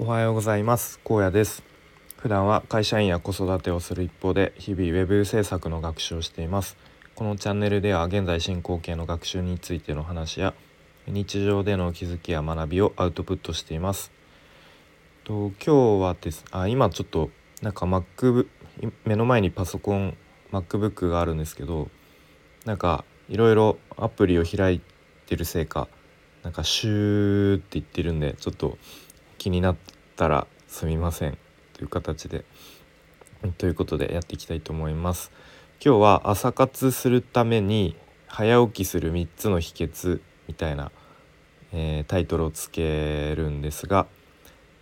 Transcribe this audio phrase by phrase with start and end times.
[0.00, 1.00] おはようございます。
[1.02, 1.64] 高野です。
[2.18, 6.76] 普段は会社員や子育てをする一方で日々ウェブ制作の学習をしています。
[7.16, 10.54] このチャンネルでは現在進行形の学習についての話や
[11.08, 14.12] 日常での気づきや学びをアウトプットしています。
[15.24, 17.30] と今日はですあ今ちょっと
[17.60, 18.46] なんか Mac
[19.04, 20.16] 目の前にパソコン
[20.52, 21.88] MacBook があるんですけど
[22.66, 24.80] なんかいろいろアプリを開い
[25.26, 25.88] てるせいか
[26.44, 28.78] なんかシューって言ってるんでちょっと
[29.48, 29.76] 気になっ
[30.16, 31.38] たらすみません
[31.72, 32.44] という形で
[33.56, 35.30] ということでやっていきたいと思います。
[35.82, 40.92] 今日は朝活するために早起きする3つの秘訣みたいな、
[41.72, 44.06] えー、タイトルをつけるんですが、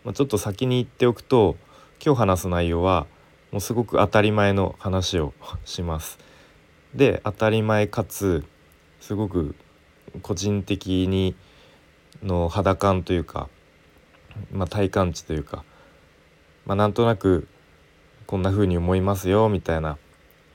[0.02, 1.56] まあ、ちょっと先に言っておくと
[2.04, 3.06] 今日話す内容は
[3.52, 5.32] もうすごく当たり前の話を
[5.64, 6.18] します。
[6.92, 8.44] で当たり前かつ
[9.00, 9.54] すごく
[10.22, 11.36] 個人的に
[12.24, 13.48] の肌感というか
[14.52, 15.64] まあ、体感値というか、
[16.64, 17.48] まあ、なんとなく
[18.26, 19.98] こんな風に思いますよみたいな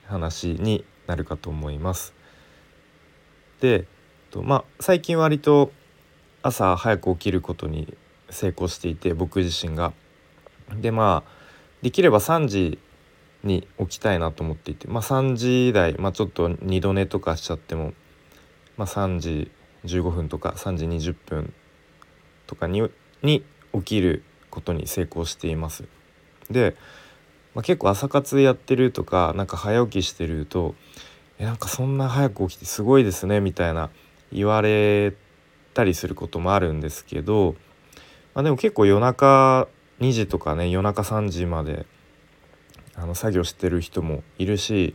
[0.06, 2.14] 話になるかと思います。
[3.60, 3.86] で、
[4.30, 5.72] とまあ、最近割と
[6.42, 7.96] 朝早く起きることに
[8.30, 9.92] 成功していて僕自身が。
[10.80, 11.30] でまあ
[11.82, 12.78] できれば3時
[13.44, 17.92] に起きたいなと思っていて、まあ、3時台、まあ、ちょっと2度寝とかしちゃっても、
[18.76, 19.50] まあ、3時
[19.84, 21.52] 15分とか3時20分
[22.46, 22.88] とかに
[23.22, 25.84] に起きることに成功しています。
[26.50, 26.76] で、
[27.54, 30.74] まあ、結構朝活やってるとかなんか早起きしてると
[31.38, 33.90] 「えなんかそんな早く起きてすごいですね」みたいな
[34.32, 35.12] 言われ
[35.74, 37.54] たりすることもあるんですけど、
[38.34, 39.68] まあ、でも結構夜中
[40.00, 41.86] 2時とかね夜中3時まで
[42.94, 44.94] あの作業してる人もいるし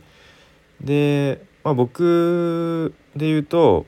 [0.80, 3.86] で、まあ、僕で言うと、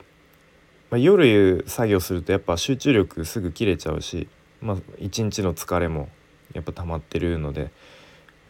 [0.89, 4.27] まあ、夜作業するとやっぱ集中力すぐ切れちゃうし
[4.61, 6.09] まあ一日の疲れも
[6.53, 7.71] やっぱ溜まってるので。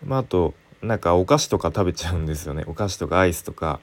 [0.06, 2.64] まああとなんかお菓子とか食べちゃうんですよね。
[2.68, 3.80] お菓子とかアイスとか。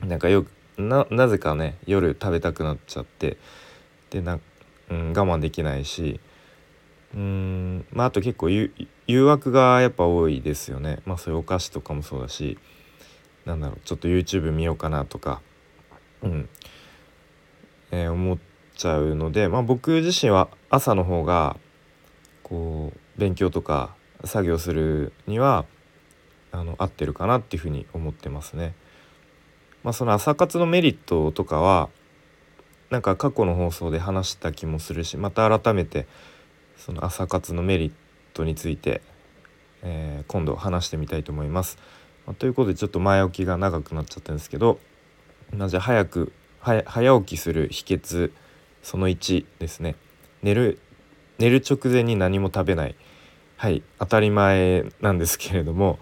[0.00, 3.36] なんかよななぜかね夜食べたくなっちゃって。
[4.10, 4.38] でな、
[4.90, 6.20] うん、我慢できないし。
[7.14, 8.70] うんまああと結構誘
[9.06, 11.00] 惑がやっぱ多いですよね。
[11.04, 12.58] まあそういうお菓子とかもそうだし。
[13.44, 15.40] なんだろうちょっと YouTube 見ようかなとか。
[16.22, 16.48] うん、
[17.90, 18.51] えー、思って
[18.82, 21.56] ちゃうので、まあ、僕自身は朝の方が
[22.42, 23.94] こう勉強とか
[24.24, 25.64] 作業するには
[26.50, 28.74] あの合ってるかなっていうふうに思ってますね。
[29.84, 31.90] まあ、その朝活のメリットとかは
[32.90, 36.06] なんか過去の放送で話した気もするしまた改めて
[36.76, 37.92] その朝活のメリッ
[38.34, 39.00] トについて、
[39.82, 41.78] えー、今度話してみたいと思います。
[42.26, 44.78] まあ、ということでちょっと前置きが長くなっちゃったんですけど、
[45.56, 48.30] まあ、じゃあ早く早起きする秘訣
[48.82, 49.96] その1ですね
[50.42, 50.78] 寝る
[51.38, 52.94] 寝る直前に何も食べない
[53.56, 55.98] はい当たり前なんですけれども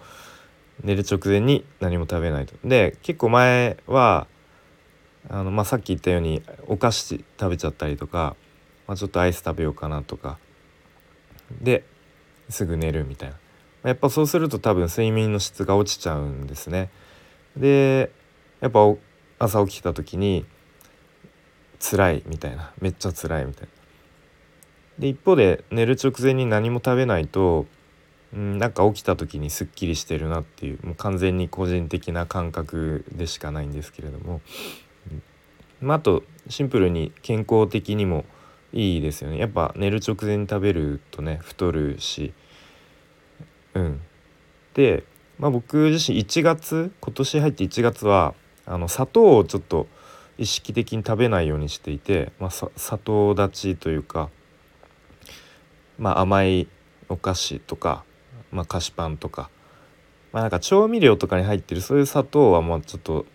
[0.83, 2.55] 寝る直前に何も食べないと。
[2.63, 4.27] で結構前は
[5.29, 8.35] あの、まあ、さっき言ったようにお菓子食べちゃったりとか、
[8.87, 10.39] まあ、ちょっとアイス食べようかなとか
[11.61, 11.83] で
[12.49, 13.35] すぐ寝るみたいな
[13.89, 16.89] やっぱそうすると多分睡眠の質が落ちちゃうんですね。
[17.57, 18.11] で
[18.59, 18.79] やっぱ
[19.39, 20.45] 朝起きた時に
[21.81, 22.71] 辛いみたいな。
[22.79, 23.69] めっちゃ辛いみたいな。
[24.99, 27.65] で一方で寝る直前に何も食べないと
[28.35, 34.41] んなんか起きた時にすっきりしてるなっていうもう完全に個人的な感覚でしかないんですけれども、
[35.81, 38.25] まあ、あとシンプルに健康的にも
[38.73, 39.37] いいですよね。
[39.37, 42.33] やっぱ寝る直前に食べるとね太るし。
[43.73, 44.01] うん。
[44.73, 45.03] で、
[45.39, 48.33] まあ、僕自身1月今年入って1月は
[48.65, 49.87] あの砂糖をちょっと
[50.41, 54.29] 意識的に食べないようにしていて、まあ、砂糖立ちというか、
[55.99, 56.67] まあ、甘い
[57.09, 58.03] お菓子とか、
[58.51, 59.51] まあ、菓子パンとか、
[60.33, 63.27] まあ、なんか調味料とかに入ってるそういう砂糖はもうちょっと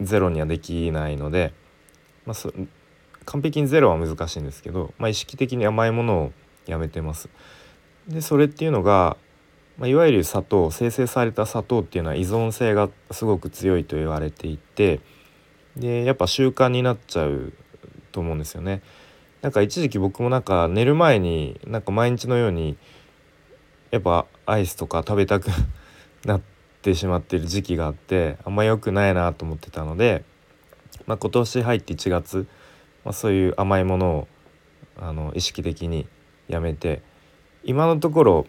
[0.00, 1.52] ゼロにはできないので、
[2.24, 2.50] まあ、
[3.24, 6.32] 完璧にゼロは難しいんですけど、まあ、意識的に甘いものを
[6.66, 7.28] やめてます。
[8.06, 9.16] でそれっていうのが、
[9.76, 15.00] まあ、いわゆる砂糖生成された砂糖っていうのは依存性がすごく強いと言われていて。
[15.76, 17.52] でやっぱ習慣になっちゃう
[18.12, 18.82] と思うんですよね。
[19.42, 22.76] なんか一時期僕もなんか寝る前になんか毎日のように
[23.90, 25.48] やっぱアイスとか食べたく
[26.26, 26.40] なっ
[26.82, 30.24] てしまってる時期があってあんま良くないなと思ってたので、
[31.06, 32.46] まあ、今年入って1月、
[33.04, 34.28] まあ、そういう甘いものを
[35.00, 36.08] あの意識的に
[36.48, 37.02] やめて
[37.62, 38.46] 今のところ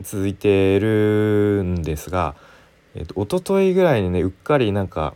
[0.00, 2.34] 続いてるんですが、
[2.94, 5.14] えっと一昨日ぐらいにねうっかりなんか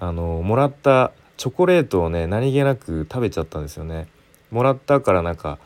[0.00, 4.08] あのもらったチョコレートをね何気なく食べちゃったんですよね。
[4.50, 5.58] もらったからなんか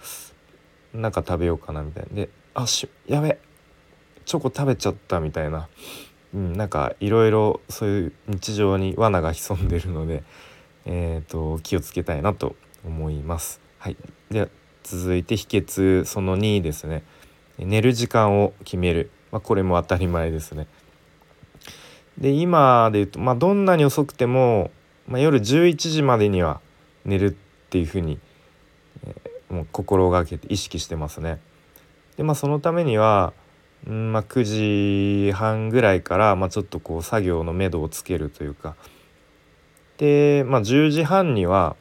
[0.94, 3.38] なんか食べようかなみたいなであしやべ
[4.28, 5.68] チョコ食べちゃったみたいな、
[6.34, 10.22] うん、なんかいろいろそういう日常に罠が潜んでるので、
[10.84, 12.54] えーと、気をつけたいなと
[12.84, 13.60] 思います。
[13.78, 13.96] はい、
[14.30, 14.48] では
[14.82, 17.04] 続いて秘訣その2ですね
[17.58, 20.66] 寝る時間を決める、まあ、これも当たり前ですね。
[22.18, 24.70] で今で言うと、まあ、どんなに遅くても、
[25.06, 26.60] まあ、夜11時までには
[27.04, 27.30] 寝るっ
[27.70, 28.18] ていうふうに、
[29.06, 31.40] えー、もう心がけて意識してますね。
[32.16, 33.32] でまあそのためには、
[33.88, 38.74] んまあ、9時半ぐらいから、まあ、ちょっとこう作業のめどをつけるというか
[39.98, 41.76] で、まあ、10時半には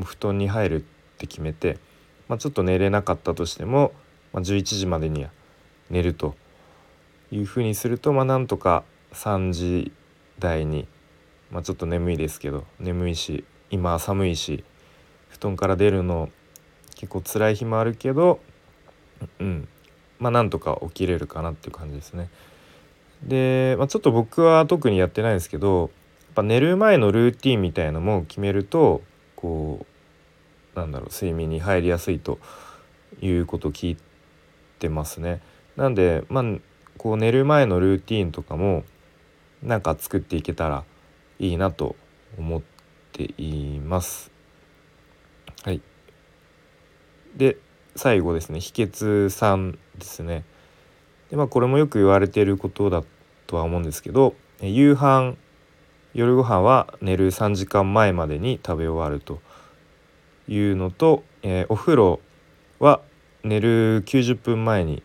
[0.00, 0.84] 布団に入るっ
[1.18, 1.78] て決めて、
[2.28, 3.92] まあ、ちょっと寝れなかったとしても、
[4.32, 5.30] まあ、11時までには
[5.90, 6.36] 寝ると
[7.32, 9.92] いうふうにすると、まあ、なんとか3時
[10.38, 10.86] 台に、
[11.50, 14.64] まあ、ちょっと眠いですけど眠いし今寒いし
[15.28, 16.28] 布団から出るの
[16.94, 18.40] 結構辛い日もあるけど
[19.38, 19.68] うん
[20.18, 22.28] まあなんとか起きれるかなっていう感じですね。
[23.22, 25.90] で、まあ、ちょっと僕は特にやってないんですけどやっ
[26.34, 29.02] ぱ寝る前のルーティンみたいのも決めると
[29.36, 29.86] こ
[30.74, 32.38] うなんだろう睡眠に入りやすいと
[33.20, 33.96] いうことを聞い
[34.78, 35.40] てますね。
[35.76, 36.44] なんでまあ
[36.98, 38.84] こう寝る前のルーティンとかも
[39.62, 40.84] なんか作っていけたら
[41.38, 41.96] いいなと
[42.38, 42.62] 思っ
[43.12, 44.30] ています。
[45.62, 45.80] はい。
[47.36, 47.56] で
[47.96, 50.44] 最後ですね秘訣3ですね。
[51.30, 53.02] でまあこれもよく言われていることだ
[53.46, 55.36] とは思うんですけど夕飯
[56.12, 59.40] 夜ご飯は寝る3時間前までに食べ終わると
[60.48, 62.20] いうのと、えー、お風呂
[62.80, 63.00] は
[63.44, 65.02] 寝る90分前に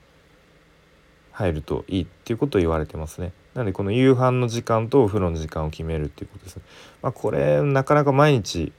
[1.31, 3.33] 入るといいっていうことを言われてますね。
[3.55, 6.63] なのでこの夕飯の時間とお風呂の時間を決めるっていうことですね。
[7.01, 8.73] まあ、これなかなか毎日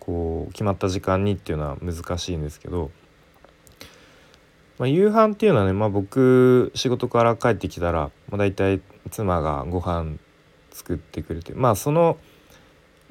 [0.00, 2.90] こう決まった時間にっていうのは難しいんですけど、
[4.78, 8.80] まあ、夕飯っていうのはね、まあ、僕仕事から帰ってきたら、まあ、大体
[9.10, 10.16] 妻がご飯
[10.72, 12.18] 作ってくれてまあその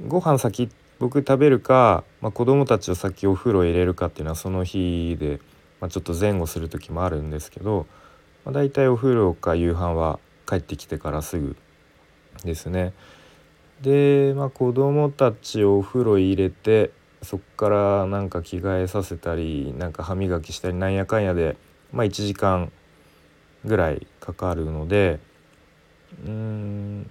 [0.06, 0.69] ご飯先
[1.00, 5.40] 僕食べるか、まあ、子供たちを先お風呂入れるかっていうのはその日で、
[5.80, 7.86] まあ、ちょっと前後する時もあるんですけど、
[8.44, 10.19] まあ、大体お風呂か夕飯は
[10.50, 11.56] 帰ってきてからすぐ
[12.44, 12.94] ですね。
[13.81, 16.92] で、まあ、子供たちをお風呂入れて
[17.22, 21.56] そっからなんか着替えさせたりなんか歯磨きしたりなんやかんやで、
[21.94, 22.72] まあ、1時間
[23.66, 25.19] ぐらいかかるので
[26.25, 27.10] うん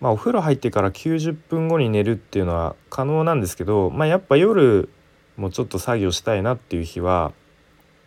[0.00, 4.88] まあお風呂入ってから90分後に寝るっていうのは可能なんですけど、まあ、やっぱ夜
[5.36, 7.32] もちょっと作業したいなっていう日は、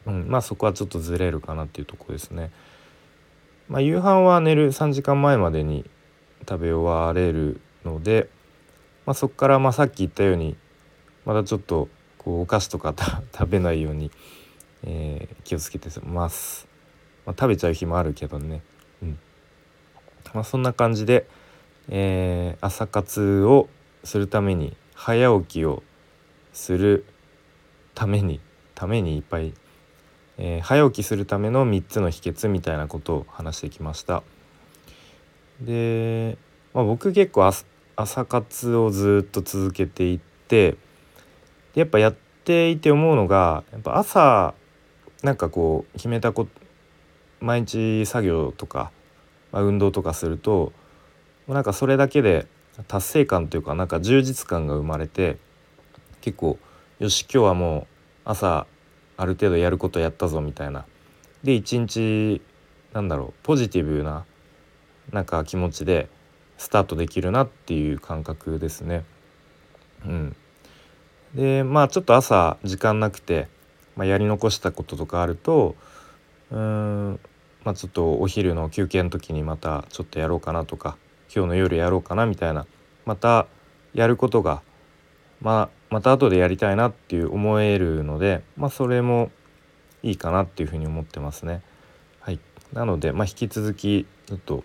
[0.06, 2.52] うん、まあそこはちょっとずれるかなっていうとこですね。
[3.72, 5.90] まあ、夕飯は寝る3時間前までに
[6.42, 8.28] 食べ終われるので、
[9.06, 10.58] まあ、そこからまさっき言ったように
[11.24, 11.88] またちょっと
[12.18, 12.94] こうお菓子とか
[13.32, 14.12] 食べないように、
[14.84, 16.68] えー、気をつけてます、
[17.26, 18.62] まあ、食べちゃう日もあるけどね。
[19.02, 19.18] うん。
[20.34, 21.26] まあそんな感じで、
[21.88, 23.70] えー、朝活を
[24.04, 25.82] するために早起きを
[26.52, 27.06] する
[27.96, 28.42] ために
[28.76, 29.54] ためにいっぱい、
[30.44, 34.24] えー、早起きするための3つの秘訣みたいなことを話してきました。
[35.62, 36.36] で、
[36.74, 37.48] まあ、僕結構
[37.96, 40.78] 朝活をずっと続けていって
[41.76, 44.56] やっぱやっていて思うのがやっぱ朝
[45.22, 46.48] なんかこう決めたこ
[47.40, 48.92] 毎日作業とか、
[49.52, 50.74] まあ、運動とかすると
[51.48, 52.48] なんかそれだけで
[52.88, 55.38] 達成感というかなんか充実感が生まれて
[56.22, 56.58] 結構
[56.98, 57.88] よし今日はもう
[58.26, 58.66] 朝
[59.22, 60.84] ある程度やることやったぞみたいな
[61.44, 62.42] で一日
[62.92, 64.26] なんだろうポジティブな
[65.12, 66.10] なんか気持ちで
[66.58, 69.04] スタートできるなっていう感覚ですね。
[70.06, 70.36] うん、
[71.36, 73.48] でまあちょっと朝時間なくて、
[73.96, 75.76] まあ、やり残したこととかあると
[76.50, 77.20] うーん
[77.64, 80.98] まあちょっとお昼の休憩の時にまたちょっとやろうかなとか
[81.34, 82.66] 今日の夜やろうかなみたいな
[83.06, 83.46] また
[83.94, 84.64] やることが、
[85.42, 89.32] まあ、また後でやりたいなっていう思えるので、まあ、それも
[90.04, 91.62] いいかなっていうふうに思ってますね。
[92.20, 92.40] はい、
[92.74, 94.64] なので、まあ、引き続きちょっと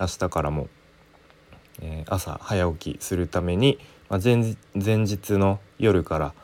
[0.00, 0.68] 明日からも、
[1.80, 6.34] えー、朝早起きするために、まあ、前前日の夜から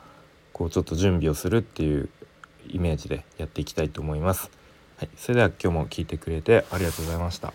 [0.51, 2.09] こうちょっと準備をするっていう
[2.67, 4.51] イメージでやっていきたいと思います。
[4.97, 7.53] はい、それでは今日も聞いてくれてありがとうございました。